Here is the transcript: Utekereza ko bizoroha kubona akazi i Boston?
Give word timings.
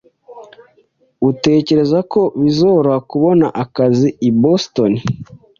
Utekereza 1.29 1.99
ko 2.11 2.21
bizoroha 2.41 2.99
kubona 3.11 3.47
akazi 3.63 4.07
i 4.29 4.29
Boston? 4.41 4.91